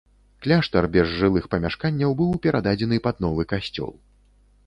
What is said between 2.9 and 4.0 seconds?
пад новы касцёл.